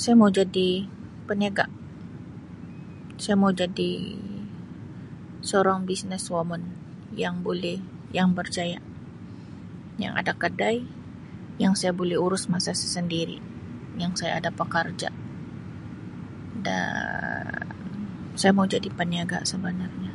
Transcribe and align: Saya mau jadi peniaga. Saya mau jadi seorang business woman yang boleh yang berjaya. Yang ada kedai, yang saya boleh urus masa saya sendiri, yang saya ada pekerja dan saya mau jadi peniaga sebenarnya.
Saya 0.00 0.14
mau 0.20 0.30
jadi 0.38 0.68
peniaga. 1.28 1.64
Saya 3.22 3.36
mau 3.42 3.52
jadi 3.60 3.92
seorang 5.48 5.80
business 5.90 6.24
woman 6.34 6.62
yang 7.22 7.34
boleh 7.46 7.76
yang 8.18 8.28
berjaya. 8.38 8.80
Yang 10.02 10.12
ada 10.20 10.32
kedai, 10.42 10.76
yang 11.64 11.72
saya 11.80 11.92
boleh 12.00 12.16
urus 12.24 12.44
masa 12.54 12.72
saya 12.78 12.92
sendiri, 12.98 13.38
yang 14.02 14.12
saya 14.20 14.32
ada 14.40 14.50
pekerja 14.60 15.08
dan 16.64 17.72
saya 18.40 18.52
mau 18.56 18.66
jadi 18.74 18.88
peniaga 18.98 19.38
sebenarnya. 19.50 20.12